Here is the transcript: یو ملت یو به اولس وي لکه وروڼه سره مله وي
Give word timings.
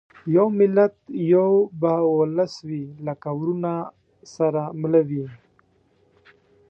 یو 0.35 0.47
ملت 0.59 0.95
یو 1.33 1.49
به 1.79 1.93
اولس 2.11 2.53
وي 2.67 2.83
لکه 3.07 3.29
وروڼه 3.39 3.73
سره 4.35 4.61
مله 4.81 5.01
وي 5.09 5.25